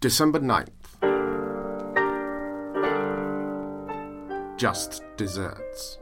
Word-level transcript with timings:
December 0.00 0.38
9th. 0.38 0.68
Just 4.56 5.02
desserts. 5.16 5.98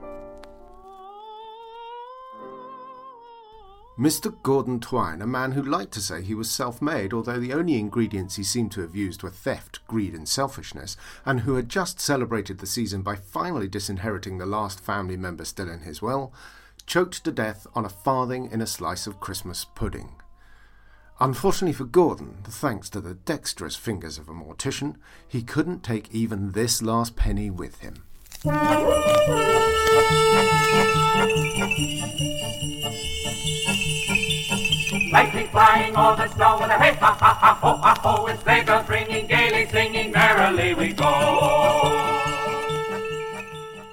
Mr. 3.99 4.35
Gordon 4.43 4.81
Twine, 4.81 5.23
a 5.23 5.27
man 5.27 5.53
who 5.53 5.63
liked 5.63 5.93
to 5.93 6.03
say 6.03 6.21
he 6.21 6.35
was 6.35 6.51
self 6.51 6.83
made, 6.83 7.15
although 7.15 7.41
the 7.41 7.55
only 7.55 7.79
ingredients 7.79 8.37
he 8.37 8.45
seemed 8.45 8.71
to 8.73 8.83
have 8.83 8.95
used 8.95 9.23
were 9.23 9.31
theft, 9.31 9.79
greed, 9.87 10.13
and 10.13 10.29
selfishness, 10.29 10.99
and 11.25 11.41
who 11.41 11.55
had 11.55 11.71
just 11.71 11.99
celebrated 11.99 12.59
the 12.59 12.67
season 12.67 13.01
by 13.01 13.17
finally 13.17 13.67
disinheriting 13.67 14.37
the 14.37 14.45
last 14.45 14.79
family 14.79 15.17
member 15.17 15.47
still 15.47 15.71
in 15.71 15.81
his 15.81 16.03
will, 16.03 16.35
choked 16.85 17.25
to 17.25 17.33
death 17.33 17.67
on 17.75 17.87
a 17.87 17.89
farthing 17.89 18.51
in 18.53 18.61
a 18.61 18.67
slice 18.67 19.07
of 19.07 19.21
Christmas 19.21 19.65
pudding. 19.65 20.17
Unfortunately 21.19 21.73
for 21.73 21.85
Gordon, 21.85 22.37
thanks 22.45 22.91
to 22.91 23.01
the 23.01 23.15
dexterous 23.15 23.75
fingers 23.75 24.19
of 24.19 24.29
a 24.29 24.33
mortician, 24.33 24.97
he 25.27 25.43
couldn't 25.43 25.83
take 25.83 26.15
even 26.15 26.53
this 26.53 26.83
last 26.83 27.17
penny 27.17 27.49
with 27.49 27.81
him. 27.81 28.05
Lightning 35.11 35.49
flying 35.49 35.97
over 35.97 36.17
the 36.23 36.29
snow 36.35 36.59
with 36.61 36.69
a 36.69 36.79
hey 36.79 36.93
ha 36.97 37.17
ha 37.19 37.35
ha 37.41 37.55
ho 37.63 37.77
ha 37.77 37.95
ho 38.03 38.37
sleigh 38.43 38.63
bells 38.63 38.87
ringing 38.87 39.27
gaily 39.27 39.67
singing 39.71 40.13
merrily 40.13 40.75
we 40.75 40.93
go. 40.93 41.93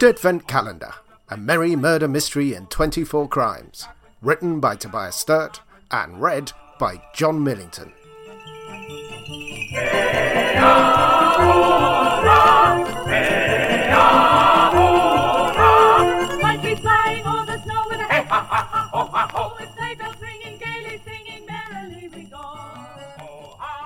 Vent 0.01 0.45
Calendar, 0.49 0.91
a 1.29 1.37
merry 1.37 1.77
murder 1.77 2.09
mystery 2.09 2.53
in 2.53 2.65
24 2.67 3.29
crimes, 3.29 3.87
written 4.21 4.59
by 4.59 4.75
Tobias 4.75 5.15
Sturt 5.15 5.61
and 5.89 6.19
read 6.19 6.51
by 6.83 6.99
John 7.13 7.41
Millington. 7.41 7.93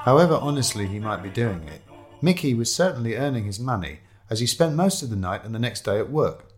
However 0.04 0.40
honestly 0.42 0.88
he 0.88 0.98
might 0.98 1.22
be 1.22 1.30
doing 1.30 1.68
it, 1.68 1.84
Mickey 2.24 2.56
was 2.56 2.74
certainly 2.74 3.16
earning 3.16 3.46
his 3.46 3.60
money 3.60 4.00
as 4.28 4.40
he 4.40 4.48
spent 4.48 4.74
most 4.74 5.04
of 5.04 5.12
the 5.12 5.16
night 5.16 5.44
and 5.44 5.54
the 5.54 5.60
next 5.60 5.86
day 5.86 6.00
at 6.00 6.10
work. 6.10 6.52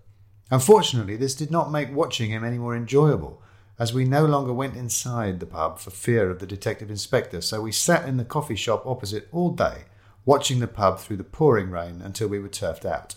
Unfortunately, 0.49 1.17
this 1.17 1.35
did 1.35 1.51
not 1.51 1.69
make 1.69 1.93
watching 1.93 2.31
him 2.31 2.45
any 2.45 2.57
more 2.57 2.77
enjoyable, 2.77 3.41
as 3.79 3.93
we 3.93 4.03
no 4.03 4.25
longer 4.25 4.51
went 4.51 4.75
inside 4.75 5.39
the 5.39 5.45
pub 5.45 5.79
for 5.79 5.89
fear 5.89 6.29
of 6.29 6.39
the 6.39 6.45
detective 6.45 6.91
inspector, 6.91 7.39
so 7.39 7.61
we 7.61 7.71
sat 7.71 8.07
in 8.07 8.17
the 8.17 8.25
coffee 8.25 8.55
shop 8.55 8.85
opposite 8.85 9.29
all 9.31 9.51
day, 9.51 9.85
watching 10.25 10.59
the 10.59 10.67
pub 10.67 10.99
through 10.99 11.15
the 11.15 11.23
pouring 11.23 11.71
rain 11.71 12.01
until 12.03 12.27
we 12.27 12.39
were 12.39 12.49
turfed 12.49 12.85
out. 12.85 13.15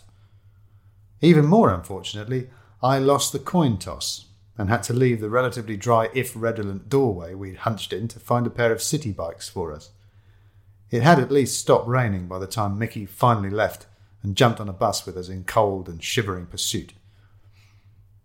Even 1.21 1.45
more 1.45 1.75
unfortunately, 1.75 2.49
I 2.81 2.99
lost 2.99 3.33
the 3.33 3.41
coin 3.41 3.77
toss 3.77 4.27
and 4.57 4.69
had 4.69 4.85
to 4.85 4.93
leave 4.93 5.21
the 5.21 5.31
relatively 5.31 5.77
dry, 5.77 6.09
if 6.15 6.33
redolent 6.37 6.89
doorway 6.89 7.35
we'd 7.35 7.57
hunched 7.59 7.93
in 7.93 8.07
to 8.09 8.21
find 8.21 8.47
a 8.47 8.51
pair 8.51 8.71
of 8.71 8.83
city 8.83 9.11
bikes 9.11 9.49
for 9.49 9.73
us. 9.73 9.91
It 10.91 11.03
had 11.03 11.19
at 11.19 11.33
least 11.33 11.59
stopped 11.59 11.89
raining 11.89 12.29
by 12.29 12.39
the 12.39 12.47
time 12.47 12.79
Mickey 12.79 13.07
finally 13.07 13.51
left 13.51 13.87
and 14.23 14.37
jumped 14.37 14.61
on 14.61 14.69
a 14.69 14.73
bus 14.73 15.07
with 15.07 15.17
us 15.17 15.29
in 15.29 15.43
cold 15.43 15.89
and 15.89 16.03
shivering 16.03 16.47
pursuit. 16.47 16.93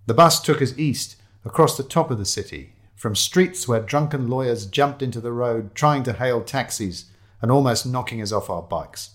The 0.05 0.13
bus 0.13 0.41
took 0.41 0.61
us 0.61 0.77
east, 0.77 1.15
across 1.47 1.77
the 1.77 1.83
top 1.83 2.11
of 2.11 2.17
the 2.17 2.25
city, 2.25 2.73
from 2.93 3.15
streets 3.15 3.67
where 3.67 3.79
drunken 3.79 4.27
lawyers 4.27 4.65
jumped 4.65 5.01
into 5.01 5.21
the 5.21 5.31
road 5.31 5.73
trying 5.73 6.03
to 6.03 6.11
hail 6.11 6.43
taxis 6.43 7.05
and 7.41 7.49
almost 7.49 7.85
knocking 7.85 8.21
us 8.21 8.33
off 8.33 8.49
our 8.49 8.61
bikes. 8.61 9.11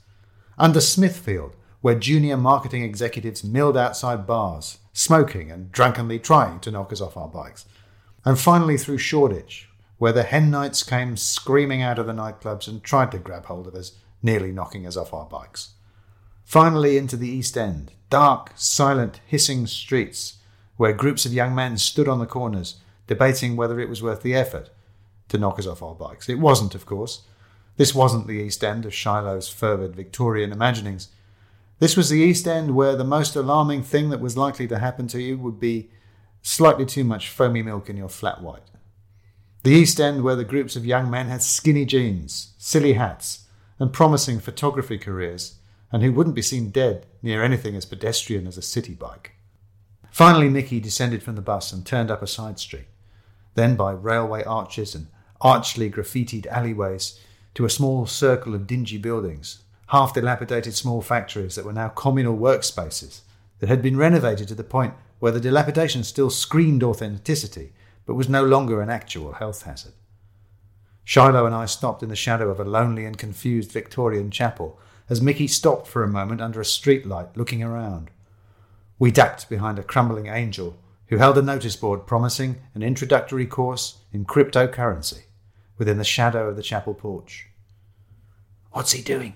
Under 0.57 0.81
Smithfield, 0.81 1.55
where 1.83 1.95
junior 1.95 2.39
marketing 2.39 2.85
executives 2.85 3.45
milled 3.45 3.77
outside 3.77 4.27
bars, 4.27 4.79
smoking 4.95 5.51
and 5.51 5.71
drunkenly 5.73 6.19
trying 6.19 6.59
to 6.61 6.71
knock 6.71 6.91
us 6.91 7.03
off 7.03 7.19
our 7.19 7.29
bikes. 7.29 7.67
And 8.25 8.39
finally 8.39 8.79
through 8.79 8.99
Shoreditch, 8.99 9.69
where 9.99 10.13
the 10.13 10.23
hen 10.23 10.51
nights 10.51 10.83
came 10.83 11.19
screaming 11.19 11.83
out 11.83 11.99
of 11.99 12.07
the 12.07 12.13
nightclubs 12.13 12.67
and 12.67 12.83
tried 12.83 13.13
to 13.13 13.19
grab 13.19 13.45
hold 13.45 13.67
of 13.67 13.75
us, 13.75 13.93
nearly 14.23 14.53
knocking 14.53 14.87
us 14.87 14.97
off 14.97 15.13
our 15.13 15.27
bikes. 15.27 15.73
Finally 16.45 16.97
into 16.97 17.17
the 17.17 17.29
East 17.29 17.59
End, 17.59 17.93
dark, 18.09 18.53
silent, 18.55 19.21
hissing 19.27 19.67
streets 19.67 20.39
where 20.83 20.93
groups 20.93 21.25
of 21.25 21.33
young 21.33 21.55
men 21.55 21.79
stood 21.79 22.09
on 22.09 22.19
the 22.19 22.27
corners 22.27 22.81
debating 23.07 23.55
whether 23.55 23.79
it 23.79 23.89
was 23.89 24.03
worth 24.03 24.23
the 24.23 24.35
effort 24.35 24.69
to 25.29 25.39
knock 25.39 25.57
us 25.57 25.65
off 25.65 25.81
our 25.81 25.95
bikes. 25.95 26.29
It 26.29 26.41
wasn't, 26.41 26.75
of 26.75 26.87
course. 26.87 27.23
This 27.77 27.95
wasn't 27.95 28.27
the 28.27 28.33
East 28.33 28.65
End 28.65 28.85
of 28.85 28.93
Shiloh's 28.93 29.49
fervid 29.49 29.95
Victorian 29.95 30.51
imaginings. 30.51 31.11
This 31.79 31.97
was 31.97 32.11
the 32.11 32.19
East 32.19 32.49
End 32.49 32.75
where 32.75 32.97
the 32.97 33.05
most 33.05 33.37
alarming 33.37 33.85
thing 33.85 34.11
that 34.11 34.19
was 34.21 34.37
likely 34.37 34.67
to 34.67 34.81
happen 34.81 35.07
to 35.07 35.23
you 35.23 35.39
would 35.39 35.61
be 35.61 35.89
slightly 36.43 36.85
too 36.85 37.05
much 37.05 37.29
foamy 37.29 37.63
milk 37.63 37.89
in 37.89 37.97
your 37.97 38.09
flat 38.09 38.43
white. 38.43 38.69
The 39.63 39.71
East 39.71 40.01
End 40.01 40.25
where 40.25 40.35
the 40.35 40.43
groups 40.43 40.75
of 40.75 40.85
young 40.85 41.09
men 41.09 41.29
had 41.29 41.45
skinny 41.45 41.85
jeans, 41.85 42.55
silly 42.59 42.95
hats, 42.95 43.47
and 43.79 43.93
promising 43.93 44.41
photography 44.41 44.99
careers, 44.99 45.59
and 45.93 46.03
who 46.03 46.13
wouldn't 46.13 46.35
be 46.35 46.43
seen 46.43 46.71
dead 46.71 47.07
near 47.23 47.45
anything 47.45 47.77
as 47.77 47.85
pedestrian 47.85 48.49
as 48.49 48.59
a 48.59 48.63
city 48.63 48.95
bike. 48.95 49.37
Finally, 50.13 50.51
Mickey 50.51 50.79
descended 50.79 51.23
from 51.23 51.37
the 51.37 51.43
bus 51.43 51.73
and 51.73 51.87
turned 51.87 52.11
up 52.11 52.21
a 52.21 52.27
side 52.27 52.59
street, 52.59 52.87
then 53.55 53.75
by 53.75 53.91
railway 53.91 54.45
arches 54.45 54.95
and 54.95 55.07
archly 55.41 55.91
graffitied 55.91 56.47
alleyways 56.49 57.19
to 57.55 57.65
a 57.65 57.71
small 57.71 58.05
circle 58.05 58.55
of 58.55 58.67
dingy 58.67 58.99
buildings, 58.99 59.63
half 59.87 60.13
dilapidated 60.13 60.75
small 60.75 61.01
factories 61.01 61.55
that 61.55 61.65
were 61.65 61.73
now 61.73 61.89
communal 61.89 62.37
workspaces 62.37 63.23
that 63.61 63.71
had 63.71 63.81
been 63.81 63.97
renovated 63.97 64.47
to 64.47 64.55
the 64.55 64.63
point 64.63 64.93
where 65.19 65.33
the 65.33 65.41
dilapidation 65.41 66.05
still 66.05 66.29
screamed 66.29 66.83
authenticity 66.83 67.73
but 68.05 68.15
was 68.15 68.29
no 68.29 68.45
longer 68.45 68.83
an 68.83 68.91
actual 68.91 69.33
health 69.33 69.63
hazard. 69.63 69.95
Shiloh 71.05 71.47
and 71.47 71.55
I 71.55 71.65
stopped 71.65 72.03
in 72.03 72.11
the 72.11 72.17
shadow 72.17 72.51
of 72.51 72.61
a 72.61 72.65
lonely 72.65 73.07
and 73.07 73.17
confused 73.17 73.73
Victorian 73.73 74.31
chapel 74.31 74.79
as 75.09 75.23
Mickey 75.23 75.47
stopped 75.47 75.87
for 75.87 76.03
a 76.03 76.09
moment 76.09 76.43
under 76.43 76.61
a 76.61 76.65
streetlight 76.65 77.35
looking 77.35 77.63
around. 77.63 78.11
We 79.03 79.11
ducked 79.11 79.49
behind 79.49 79.81
a 79.81 79.83
crumbling 79.83 80.29
angel 80.29 80.77
who 81.09 81.17
held 81.17 81.37
a 81.37 81.43
notice 81.43 81.75
board 81.75 82.07
promising 82.07 82.61
an 82.73 82.85
introductory 82.85 83.47
course 83.47 83.99
in 84.13 84.25
cryptocurrency 84.25 85.23
within 85.77 85.99
the 85.99 86.05
shadow 86.05 86.49
of 86.49 86.55
the 86.55 86.63
chapel 86.63 86.95
porch. 86.95 87.49
What's 88.71 88.93
he 88.93 89.03
doing? 89.03 89.35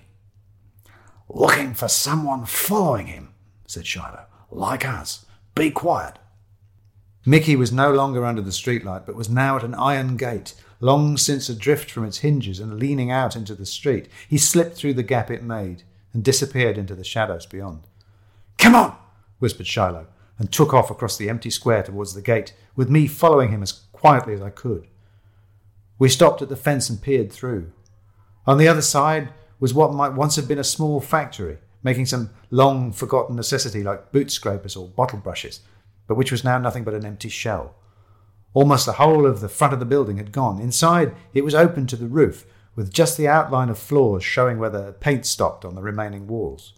Looking 1.27 1.73
for 1.73 1.89
someone 1.89 2.45
following 2.45 3.07
him, 3.07 3.33
said 3.65 3.85
Shiloh. 3.85 4.27
Like 4.51 4.87
us. 4.87 5.25
Be 5.53 5.69
quiet. 5.69 6.17
Mickey 7.25 7.57
was 7.57 7.73
no 7.73 7.91
longer 7.91 8.23
under 8.25 8.41
the 8.41 8.51
streetlight, 8.51 9.05
but 9.05 9.17
was 9.17 9.27
now 9.27 9.57
at 9.57 9.65
an 9.65 9.75
iron 9.75 10.15
gate, 10.15 10.53
long 10.79 11.17
since 11.17 11.49
adrift 11.49 11.91
from 11.91 12.05
its 12.05 12.19
hinges 12.19 12.61
and 12.61 12.79
leaning 12.79 13.11
out 13.11 13.35
into 13.35 13.53
the 13.53 13.65
street. 13.65 14.07
He 14.29 14.37
slipped 14.37 14.77
through 14.77 14.93
the 14.93 15.03
gap 15.03 15.29
it 15.29 15.43
made 15.43 15.83
and 16.13 16.23
disappeared 16.23 16.77
into 16.77 16.95
the 16.95 17.03
shadows 17.03 17.45
beyond. 17.45 17.81
Come 18.57 18.73
on, 18.73 18.97
whispered 19.39 19.67
Shiloh, 19.67 20.07
and 20.39 20.51
took 20.51 20.73
off 20.73 20.91
across 20.91 21.17
the 21.17 21.29
empty 21.29 21.49
square 21.49 21.83
towards 21.83 22.13
the 22.13 22.21
gate, 22.21 22.53
with 22.75 22.89
me 22.89 23.07
following 23.07 23.49
him 23.49 23.63
as 23.63 23.71
quietly 23.91 24.33
as 24.33 24.41
I 24.41 24.49
could. 24.49 24.87
We 25.99 26.09
stopped 26.09 26.41
at 26.41 26.49
the 26.49 26.55
fence 26.55 26.89
and 26.89 27.01
peered 27.01 27.31
through. 27.31 27.71
On 28.45 28.57
the 28.57 28.67
other 28.67 28.81
side 28.81 29.33
was 29.59 29.73
what 29.73 29.93
might 29.93 30.13
once 30.13 30.35
have 30.35 30.47
been 30.47 30.59
a 30.59 30.63
small 30.63 31.01
factory, 31.01 31.57
making 31.83 32.05
some 32.05 32.29
long 32.51 32.91
forgotten 32.91 33.35
necessity 33.35 33.83
like 33.83 34.11
boot 34.11 34.31
scrapers 34.31 34.75
or 34.75 34.87
bottle 34.87 35.19
brushes, 35.19 35.61
but 36.07 36.15
which 36.15 36.31
was 36.31 36.43
now 36.43 36.57
nothing 36.57 36.83
but 36.83 36.93
an 36.93 37.05
empty 37.05 37.29
shell. 37.29 37.75
Almost 38.53 38.85
the 38.85 38.93
whole 38.93 39.25
of 39.25 39.41
the 39.41 39.49
front 39.49 39.73
of 39.73 39.79
the 39.79 39.85
building 39.85 40.17
had 40.17 40.31
gone. 40.31 40.59
Inside, 40.61 41.15
it 41.33 41.43
was 41.43 41.55
open 41.55 41.87
to 41.87 41.95
the 41.95 42.07
roof, 42.07 42.45
with 42.75 42.93
just 42.93 43.17
the 43.17 43.27
outline 43.27 43.69
of 43.69 43.77
floors 43.77 44.23
showing 44.23 44.59
where 44.59 44.69
the 44.69 44.93
paint 44.99 45.25
stopped 45.25 45.65
on 45.65 45.75
the 45.75 45.81
remaining 45.81 46.27
walls. 46.27 46.73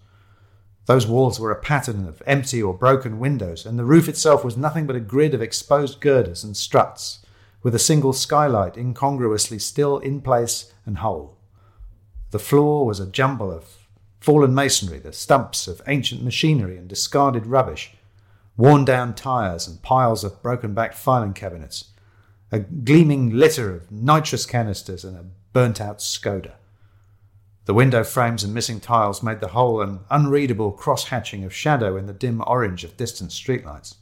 Those 0.90 1.06
walls 1.06 1.40
were 1.40 1.52
a 1.52 1.62
pattern 1.62 2.08
of 2.08 2.24
empty 2.26 2.64
or 2.64 2.74
broken 2.74 3.20
windows, 3.20 3.64
and 3.64 3.78
the 3.78 3.86
roof 3.86 4.10
itself 4.10 4.44
was 4.44 4.58
nothing 4.58 4.88
but 4.88 4.96
a 4.96 5.00
grid 5.00 5.36
of 5.36 5.42
exposed 5.42 6.02
girders 6.02 6.44
and 6.44 6.58
struts, 6.58 7.24
with 7.62 7.76
a 7.76 7.78
single 7.78 8.12
skylight 8.12 8.76
incongruously 8.76 9.60
still 9.60 10.00
in 10.00 10.20
place 10.20 10.74
and 10.88 10.98
whole. 10.98 11.38
The 12.32 12.40
floor 12.40 12.88
was 12.88 13.00
a 13.00 13.06
jumble 13.06 13.52
of 13.52 13.88
fallen 14.20 14.56
masonry, 14.56 14.98
the 14.98 15.14
stumps 15.14 15.68
of 15.68 15.84
ancient 15.86 16.24
machinery 16.24 16.76
and 16.76 16.88
discarded 16.88 17.46
rubbish, 17.46 17.94
worn 18.58 18.84
down 18.84 19.14
tyres 19.14 19.68
and 19.68 19.84
piles 19.84 20.24
of 20.24 20.42
broken 20.42 20.74
backed 20.74 20.96
filing 20.96 21.34
cabinets, 21.34 21.92
a 22.52 22.58
gleaming 22.58 23.30
litter 23.30 23.76
of 23.76 23.92
nitrous 23.92 24.48
canisters 24.48 25.06
and 25.06 25.16
a 25.16 25.26
burnt 25.54 25.80
out 25.80 26.00
Skoda. 26.00 26.54
The 27.70 27.76
window 27.76 28.04
frames 28.04 28.44
and 28.44 28.52
missing 28.52 28.80
tiles 28.80 29.22
made 29.22 29.42
the 29.42 29.50
whole 29.50 29.80
an 29.80 30.00
unreadable 30.10 30.72
cross 30.72 31.10
hatching 31.10 31.44
of 31.44 31.54
shadow 31.54 31.98
in 31.98 32.08
the 32.08 32.14
dim 32.14 32.44
orange 32.48 32.84
of 32.84 32.98
distant 32.98 33.30
streetlights. 33.30 33.94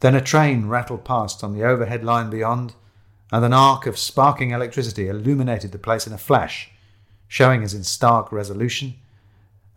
Then 0.00 0.16
a 0.16 0.20
train 0.20 0.66
rattled 0.66 1.04
past 1.04 1.44
on 1.44 1.54
the 1.54 1.62
overhead 1.62 2.02
line 2.02 2.28
beyond, 2.28 2.74
and 3.30 3.44
an 3.44 3.52
arc 3.52 3.86
of 3.86 3.96
sparking 3.96 4.50
electricity 4.50 5.06
illuminated 5.06 5.70
the 5.70 5.78
place 5.78 6.08
in 6.08 6.12
a 6.12 6.18
flash, 6.18 6.72
showing 7.28 7.62
us 7.62 7.72
in 7.72 7.84
stark 7.84 8.32
resolution, 8.32 8.94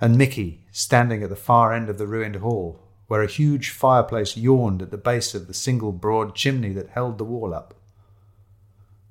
and 0.01 0.17
Mickey 0.17 0.65
standing 0.71 1.21
at 1.21 1.29
the 1.29 1.35
far 1.35 1.71
end 1.71 1.89
of 1.89 1.99
the 1.99 2.07
ruined 2.07 2.37
hall, 2.37 2.79
where 3.05 3.21
a 3.21 3.27
huge 3.27 3.69
fireplace 3.69 4.35
yawned 4.35 4.81
at 4.81 4.89
the 4.89 4.97
base 4.97 5.35
of 5.35 5.45
the 5.45 5.53
single 5.53 5.91
broad 5.91 6.33
chimney 6.33 6.73
that 6.73 6.89
held 6.89 7.19
the 7.19 7.23
wall 7.23 7.53
up. 7.53 7.75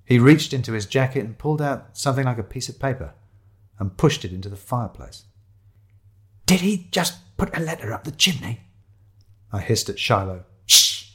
He 0.05 0.19
reached 0.19 0.53
into 0.53 0.73
his 0.73 0.85
jacket 0.85 1.25
and 1.25 1.39
pulled 1.39 1.63
out 1.63 1.97
something 1.97 2.25
like 2.25 2.39
a 2.39 2.43
piece 2.43 2.69
of 2.69 2.81
paper 2.81 3.15
and 3.79 3.97
pushed 3.97 4.25
it 4.25 4.33
into 4.33 4.49
the 4.49 4.57
fireplace. 4.57 5.25
Did 6.47 6.61
he 6.61 6.89
just 6.91 7.37
put 7.37 7.57
a 7.57 7.61
letter 7.61 7.93
up 7.93 8.05
the 8.05 8.11
chimney? 8.11 8.61
I 9.53 9.61
hissed 9.61 9.89
at 9.89 9.99
Shiloh. 9.99 10.45
Shh! 10.67 11.11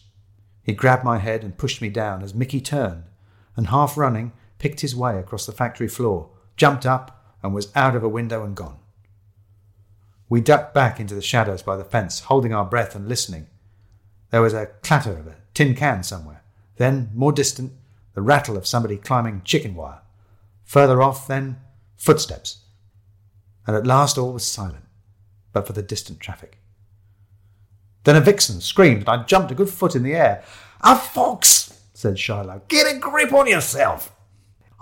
He 0.63 0.74
grabbed 0.74 1.04
my 1.04 1.18
head 1.18 1.44
and 1.44 1.57
pushed 1.57 1.81
me 1.81 1.89
down 1.89 2.24
as 2.24 2.33
Mickey 2.33 2.62
turned 2.62 3.04
and, 3.56 3.68
half 3.68 3.98
running, 3.98 4.31
picked 4.57 4.81
his 4.81 4.95
way 4.95 5.18
across 5.18 5.45
the 5.45 5.51
factory 5.51 5.88
floor, 5.88 6.30
jumped 6.56 6.86
up, 6.86 7.36
and 7.44 7.54
was 7.54 7.71
out 7.75 7.95
of 7.95 8.04
a 8.04 8.10
window 8.10 8.44
and 8.44 8.56
gone. 8.56 8.77
We 10.30 10.42
ducked 10.42 10.74
back 10.74 11.00
into 11.00 11.13
the 11.13 11.21
shadows 11.21 11.62
by 11.62 11.75
the 11.75 11.83
fence, 11.83 12.21
holding 12.21 12.54
our 12.54 12.66
breath 12.66 12.95
and 12.95 13.07
listening. 13.07 13.48
There 14.31 14.42
was 14.42 14.54
a 14.54 14.68
clatter 14.81 15.18
of 15.18 15.27
a 15.27 15.36
tin 15.54 15.75
can 15.75 16.01
somewhere. 16.01 16.44
Then, 16.77 17.12
more 17.13 17.31
distant, 17.31 17.74
the 18.13 18.21
rattle 18.21 18.57
of 18.57 18.66
somebody 18.66 18.98
climbing 18.98 19.42
chicken 19.44 19.75
wire. 19.75 20.01
Further 20.63 21.01
off, 21.01 21.27
then, 21.27 21.57
footsteps. 22.03 22.57
And 23.65 23.77
at 23.77 23.88
last 23.88 24.17
all 24.17 24.33
was 24.33 24.45
silent, 24.45 24.83
but 25.53 25.65
for 25.65 25.71
the 25.71 25.81
distant 25.81 26.19
traffic. 26.19 26.59
Then 28.03 28.17
a 28.17 28.21
vixen 28.21 28.59
screamed, 28.59 29.01
and 29.01 29.09
I 29.09 29.23
jumped 29.23 29.51
a 29.51 29.55
good 29.55 29.69
foot 29.69 29.95
in 29.95 30.03
the 30.03 30.13
air. 30.13 30.44
A 30.81 30.97
fox, 30.97 31.81
said 31.94 32.19
Shiloh. 32.19 32.61
Get 32.67 32.94
a 32.94 33.00
grip 33.00 33.31
on 33.31 33.47
yourself. 33.47 34.13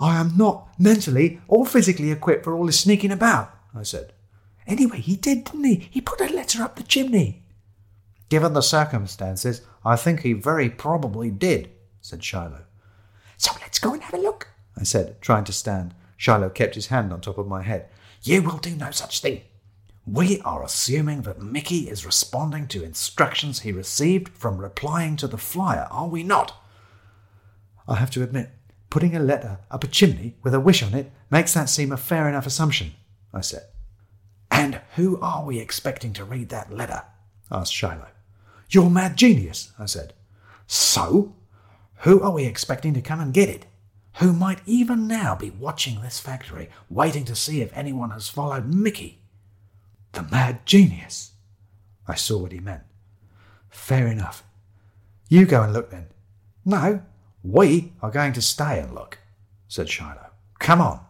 I 0.00 0.18
am 0.18 0.36
not 0.36 0.68
mentally 0.80 1.40
or 1.46 1.64
physically 1.64 2.10
equipped 2.10 2.42
for 2.42 2.54
all 2.54 2.66
this 2.66 2.80
sneaking 2.80 3.12
about, 3.12 3.56
I 3.72 3.84
said. 3.84 4.12
Anyway, 4.66 4.98
he 4.98 5.14
did, 5.14 5.44
didn't 5.44 5.64
he? 5.64 5.88
He 5.90 6.00
put 6.00 6.20
a 6.20 6.34
letter 6.34 6.64
up 6.64 6.74
the 6.74 6.82
chimney. 6.82 7.44
Given 8.30 8.52
the 8.52 8.62
circumstances, 8.62 9.62
I 9.84 9.94
think 9.94 10.20
he 10.20 10.32
very 10.32 10.68
probably 10.68 11.30
did, 11.30 11.70
said 12.00 12.24
Shiloh. 12.24 12.64
So 13.36 13.52
let's 13.60 13.78
go 13.78 13.92
and 13.92 14.02
have 14.02 14.14
a 14.14 14.22
look, 14.22 14.48
I 14.76 14.82
said, 14.82 15.20
trying 15.20 15.44
to 15.44 15.52
stand. 15.52 15.94
Shiloh 16.22 16.50
kept 16.50 16.76
his 16.76 16.86
hand 16.86 17.12
on 17.12 17.20
top 17.20 17.36
of 17.36 17.48
my 17.48 17.62
head. 17.62 17.88
You 18.22 18.42
will 18.42 18.58
do 18.58 18.76
no 18.76 18.92
such 18.92 19.18
thing. 19.18 19.40
We 20.06 20.40
are 20.42 20.62
assuming 20.62 21.22
that 21.22 21.42
Mickey 21.42 21.90
is 21.90 22.06
responding 22.06 22.68
to 22.68 22.84
instructions 22.84 23.58
he 23.58 23.72
received 23.72 24.28
from 24.28 24.58
replying 24.58 25.16
to 25.16 25.26
the 25.26 25.36
flyer, 25.36 25.88
are 25.90 26.06
we 26.06 26.22
not? 26.22 26.54
I 27.88 27.96
have 27.96 28.12
to 28.12 28.22
admit, 28.22 28.50
putting 28.88 29.16
a 29.16 29.18
letter 29.18 29.58
up 29.68 29.82
a 29.82 29.88
chimney 29.88 30.36
with 30.44 30.54
a 30.54 30.60
wish 30.60 30.80
on 30.84 30.94
it 30.94 31.10
makes 31.28 31.54
that 31.54 31.68
seem 31.68 31.90
a 31.90 31.96
fair 31.96 32.28
enough 32.28 32.46
assumption, 32.46 32.92
I 33.34 33.40
said. 33.40 33.64
And 34.48 34.80
who 34.94 35.18
are 35.20 35.44
we 35.44 35.58
expecting 35.58 36.12
to 36.12 36.24
read 36.24 36.50
that 36.50 36.72
letter? 36.72 37.02
asked 37.50 37.74
Shiloh. 37.74 38.06
Your 38.70 38.88
mad 38.88 39.16
genius, 39.16 39.72
I 39.76 39.86
said. 39.86 40.14
So? 40.68 41.34
Who 42.02 42.22
are 42.22 42.30
we 42.30 42.44
expecting 42.44 42.94
to 42.94 43.02
come 43.02 43.18
and 43.18 43.34
get 43.34 43.48
it? 43.48 43.66
Who 44.16 44.32
might 44.32 44.60
even 44.66 45.08
now 45.08 45.34
be 45.34 45.50
watching 45.50 46.00
this 46.00 46.20
factory, 46.20 46.68
waiting 46.90 47.24
to 47.24 47.34
see 47.34 47.62
if 47.62 47.76
anyone 47.76 48.10
has 48.10 48.28
followed 48.28 48.66
Mickey? 48.66 49.20
The 50.12 50.22
mad 50.24 50.66
genius. 50.66 51.32
I 52.06 52.14
saw 52.14 52.38
what 52.38 52.52
he 52.52 52.60
meant. 52.60 52.82
Fair 53.70 54.06
enough. 54.06 54.44
You 55.28 55.46
go 55.46 55.62
and 55.62 55.72
look 55.72 55.90
then. 55.90 56.08
No, 56.64 57.02
we 57.42 57.94
are 58.02 58.10
going 58.10 58.34
to 58.34 58.42
stay 58.42 58.78
and 58.78 58.94
look, 58.94 59.18
said 59.66 59.88
Shiloh. 59.88 60.30
Come 60.58 60.80
on. 60.80 61.00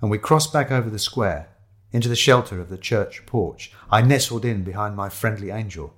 And 0.00 0.10
we 0.10 0.18
crossed 0.18 0.52
back 0.52 0.70
over 0.70 0.90
the 0.90 0.98
square 0.98 1.48
into 1.92 2.08
the 2.08 2.16
shelter 2.16 2.60
of 2.60 2.68
the 2.68 2.78
church 2.78 3.24
porch. 3.26 3.72
I 3.90 4.02
nestled 4.02 4.44
in 4.44 4.64
behind 4.64 4.96
my 4.96 5.08
friendly 5.08 5.50
angel, 5.50 5.94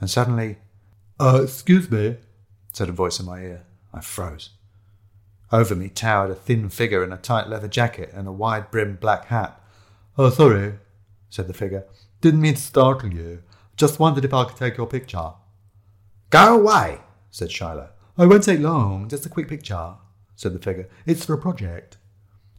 and 0.00 0.08
suddenly, 0.08 0.58
uh, 1.18 1.40
excuse 1.44 1.90
me, 1.90 2.16
said 2.72 2.88
a 2.88 2.92
voice 2.92 3.18
in 3.18 3.26
my 3.26 3.40
ear. 3.40 3.64
I 3.92 4.00
froze. 4.00 4.50
Over 5.52 5.76
me 5.76 5.88
towered 5.88 6.30
a 6.30 6.34
thin 6.34 6.68
figure 6.68 7.04
in 7.04 7.12
a 7.12 7.16
tight 7.16 7.48
leather 7.48 7.68
jacket 7.68 8.10
and 8.12 8.26
a 8.26 8.32
wide 8.32 8.70
brimmed 8.70 9.00
black 9.00 9.26
hat. 9.26 9.60
Oh, 10.18 10.30
sorry, 10.30 10.74
said 11.30 11.46
the 11.46 11.54
figure. 11.54 11.84
Didn't 12.20 12.40
mean 12.40 12.54
to 12.54 12.60
startle 12.60 13.12
you. 13.12 13.42
Just 13.76 14.00
wondered 14.00 14.24
if 14.24 14.34
I 14.34 14.44
could 14.44 14.56
take 14.56 14.76
your 14.76 14.86
picture. 14.86 15.32
Go 16.30 16.58
away, 16.58 17.00
said 17.30 17.52
Shiloh. 17.52 17.90
I 18.18 18.26
won't 18.26 18.44
take 18.44 18.60
long, 18.60 19.08
just 19.08 19.26
a 19.26 19.28
quick 19.28 19.48
picture, 19.48 19.94
said 20.34 20.54
the 20.54 20.58
figure. 20.58 20.88
It's 21.04 21.24
for 21.24 21.34
a 21.34 21.38
project. 21.38 21.98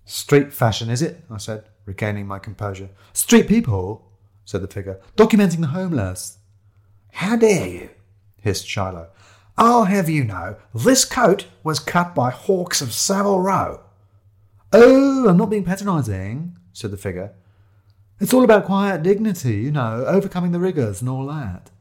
Street 0.06 0.54
fashion, 0.54 0.90
is 0.90 1.02
it? 1.02 1.24
I 1.30 1.38
said, 1.38 1.66
regaining 1.86 2.28
my 2.28 2.40
composure. 2.40 2.90
Street 3.12 3.48
people, 3.48 4.10
said 4.46 4.62
the 4.62 4.68
figure, 4.68 5.02
documenting 5.18 5.62
the 5.62 5.68
homeless. 5.68 6.38
How 7.12 7.36
dare 7.36 7.68
you? 7.68 7.90
hissed 8.40 8.68
Shiloh. 8.68 9.10
I'll 9.58 9.86
have 9.86 10.08
you 10.08 10.24
know, 10.24 10.58
this 10.74 11.04
coat 11.04 11.48
was 11.64 11.80
cut 11.80 12.14
by 12.14 12.30
Hawkes 12.30 12.82
of 12.82 12.94
Savile 12.94 13.42
Row. 13.42 13.82
Oh, 14.72 15.28
I'm 15.28 15.38
not 15.38 15.50
being 15.50 15.64
patronising, 15.64 16.56
said 16.74 16.92
the 16.92 16.98
figure. 16.98 17.34
It's 18.20 18.34
all 18.34 18.44
about 18.44 18.66
quiet 18.66 19.02
dignity, 19.02 19.56
you 19.56 19.72
know, 19.72 20.06
overcoming 20.06 20.52
the 20.52 20.60
rigours 20.60 21.02
and 21.02 21.10
all 21.10 21.26
that. 21.28 21.72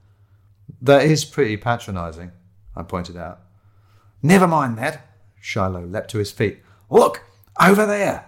That 0.81 1.05
is 1.05 1.25
pretty 1.25 1.56
patronising, 1.58 2.32
I 2.75 2.82
pointed 2.82 3.17
out. 3.17 3.40
Never 4.22 4.46
mind 4.46 4.79
that. 4.79 5.06
Shiloh 5.40 5.84
leapt 5.84 6.11
to 6.12 6.19
his 6.19 6.31
feet. 6.31 6.62
Look, 6.88 7.25
over 7.61 7.84
there. 7.84 8.26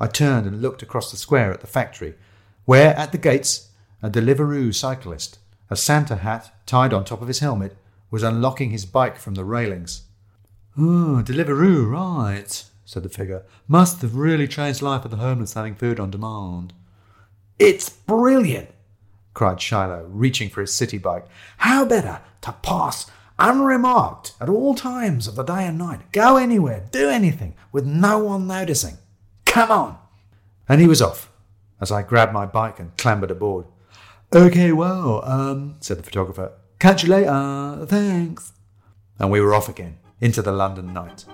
I 0.00 0.06
turned 0.06 0.46
and 0.46 0.60
looked 0.60 0.82
across 0.82 1.10
the 1.10 1.16
square 1.16 1.52
at 1.52 1.60
the 1.60 1.66
factory, 1.66 2.14
where 2.64 2.96
at 2.96 3.12
the 3.12 3.18
gates 3.18 3.70
a 4.02 4.10
Deliveroo 4.10 4.74
cyclist, 4.74 5.38
a 5.68 5.76
Santa 5.76 6.16
hat 6.16 6.52
tied 6.66 6.92
on 6.92 7.04
top 7.04 7.22
of 7.22 7.28
his 7.28 7.40
helmet, 7.40 7.76
was 8.10 8.22
unlocking 8.22 8.70
his 8.70 8.86
bike 8.86 9.16
from 9.16 9.34
the 9.34 9.44
railings. 9.44 10.02
Oh, 10.78 11.22
Deliveroo, 11.24 11.90
right, 11.90 12.64
said 12.84 13.02
the 13.02 13.08
figure. 13.08 13.44
Must 13.68 14.02
have 14.02 14.14
really 14.14 14.48
changed 14.48 14.82
life 14.82 15.04
of 15.04 15.10
the 15.10 15.18
homeless 15.18 15.54
having 15.54 15.74
food 15.74 16.00
on 16.00 16.10
demand. 16.10 16.72
It's 17.58 17.90
brilliant, 17.90 18.70
cried 19.34 19.60
Shiloh, 19.60 20.06
reaching 20.08 20.48
for 20.48 20.60
his 20.60 20.72
city 20.72 20.98
bike. 20.98 21.26
How 21.58 21.84
better 21.84 22.20
to 22.42 22.52
pass 22.62 23.10
unremarked 23.40 24.34
at 24.40 24.48
all 24.48 24.74
times 24.74 25.26
of 25.26 25.34
the 25.34 25.42
day 25.42 25.66
and 25.66 25.78
night, 25.78 26.12
go 26.12 26.36
anywhere, 26.36 26.86
do 26.90 27.08
anything, 27.08 27.54
with 27.72 27.86
no 27.86 28.18
one 28.18 28.46
noticing. 28.46 28.98
Come 29.46 29.70
on! 29.70 29.98
And 30.68 30.80
he 30.80 30.86
was 30.86 31.02
off, 31.02 31.32
as 31.80 31.90
I 31.90 32.02
grabbed 32.02 32.32
my 32.32 32.46
bike 32.46 32.78
and 32.78 32.96
clambered 32.96 33.30
aboard. 33.30 33.66
Okay, 34.32 34.70
well, 34.72 35.24
um, 35.24 35.76
said 35.80 35.98
the 35.98 36.02
photographer. 36.02 36.52
Catch 36.80 37.02
you 37.02 37.10
later, 37.10 37.84
thanks. 37.86 38.54
And 39.18 39.30
we 39.30 39.42
were 39.42 39.54
off 39.54 39.68
again, 39.68 39.98
into 40.18 40.40
the 40.40 40.50
London 40.50 40.94
night. 40.94 41.26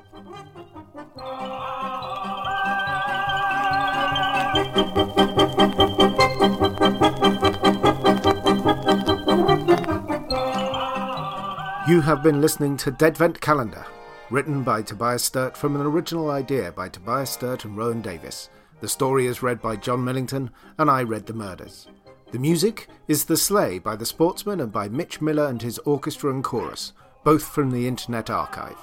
You 11.88 12.00
have 12.00 12.24
been 12.24 12.40
listening 12.40 12.76
to 12.78 12.90
Deadvent 12.90 13.40
Calendar, 13.40 13.86
written 14.30 14.64
by 14.64 14.82
Tobias 14.82 15.22
Sturt 15.22 15.56
from 15.56 15.76
an 15.76 15.82
original 15.82 16.32
idea 16.32 16.72
by 16.72 16.88
Tobias 16.88 17.30
Sturt 17.30 17.64
and 17.64 17.76
Rowan 17.76 18.02
Davis. 18.02 18.50
The 18.80 18.88
story 18.88 19.26
is 19.26 19.44
read 19.44 19.62
by 19.62 19.76
John 19.76 20.02
Millington, 20.02 20.50
and 20.76 20.90
I 20.90 21.04
read 21.04 21.26
the 21.26 21.34
murders. 21.34 21.86
The 22.32 22.40
music 22.40 22.88
is 23.06 23.26
The 23.26 23.36
Sleigh 23.36 23.78
by 23.78 23.94
The 23.94 24.04
Sportsmen 24.04 24.60
and 24.60 24.72
by 24.72 24.88
Mitch 24.88 25.20
Miller 25.20 25.46
and 25.46 25.62
his 25.62 25.78
orchestra 25.78 26.28
and 26.30 26.42
chorus, 26.42 26.92
both 27.22 27.44
from 27.44 27.70
the 27.70 27.86
Internet 27.86 28.30
Archive. 28.30 28.76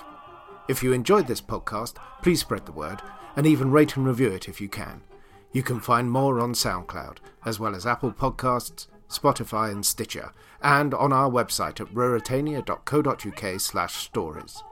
If 0.70 0.82
you 0.82 0.94
enjoyed 0.94 1.28
this 1.28 1.42
podcast, 1.42 1.96
please 2.22 2.40
spread 2.40 2.66
the 2.66 2.72
word 2.72 3.02
and 3.36 3.46
even 3.46 3.70
rate 3.70 3.98
and 3.98 4.08
review 4.08 4.30
it 4.30 4.48
if 4.48 4.62
you 4.62 4.70
can. 4.70 5.02
You 5.52 5.62
can 5.62 5.82
find 5.82 6.10
more 6.10 6.40
on 6.40 6.54
SoundCloud, 6.54 7.18
as 7.46 7.60
well 7.60 7.76
as 7.76 7.86
Apple 7.86 8.14
Podcasts, 8.14 8.88
Spotify 9.10 9.72
and 9.72 9.86
Stitcher, 9.86 10.32
and 10.62 10.94
on 10.94 11.12
our 11.12 11.30
website 11.30 11.82
at 11.82 11.94
ruritania.co.uk 11.94 13.60
slash 13.60 13.94
stories. 13.94 14.64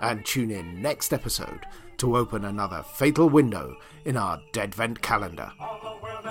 And 0.00 0.24
tune 0.24 0.50
in 0.50 0.80
next 0.80 1.12
episode 1.12 1.66
to 1.98 2.16
open 2.16 2.44
another 2.44 2.82
fatal 2.82 3.28
window 3.28 3.76
in 4.04 4.16
our 4.16 4.40
Deadvent 4.52 5.02
calendar. 5.02 5.52
All 5.60 5.80
the 5.80 6.02
world 6.02 6.26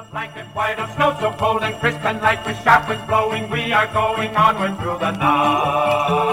white, 0.53 0.79
of 0.79 0.89
snow 0.95 1.15
so 1.19 1.31
cold 1.37 1.61
and 1.63 1.75
crisp 1.79 2.03
and 2.05 2.21
light 2.21 2.45
with 2.45 2.61
sharp 2.63 2.87
blowing, 3.07 3.49
we 3.49 3.71
are 3.73 3.87
going 3.87 4.35
onward 4.35 4.77
through 4.79 4.99
the 4.99 5.11
night. 5.11 6.24